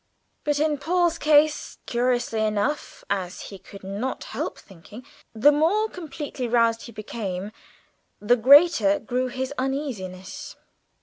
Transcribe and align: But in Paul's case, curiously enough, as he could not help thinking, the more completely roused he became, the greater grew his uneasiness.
But 0.43 0.59
in 0.59 0.79
Paul's 0.79 1.19
case, 1.19 1.77
curiously 1.85 2.43
enough, 2.43 3.03
as 3.07 3.39
he 3.41 3.59
could 3.59 3.83
not 3.83 4.23
help 4.23 4.57
thinking, 4.57 5.05
the 5.35 5.51
more 5.51 5.87
completely 5.89 6.47
roused 6.47 6.87
he 6.87 6.91
became, 6.91 7.51
the 8.19 8.35
greater 8.35 8.97
grew 8.97 9.27
his 9.27 9.53
uneasiness. 9.59 10.55